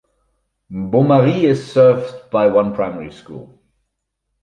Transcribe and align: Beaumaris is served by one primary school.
Beaumaris 0.81 1.43
is 1.43 1.71
served 1.73 2.31
by 2.31 2.47
one 2.47 2.73
primary 2.73 3.11
school. 3.11 3.59